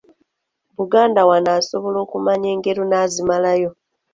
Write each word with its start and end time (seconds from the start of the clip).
Buganda 0.77 1.21
wano 1.29 1.49
asobola 1.59 1.99
kumanya 2.11 2.49
ngero 2.57 2.83
n’azimalayo. 2.87 3.69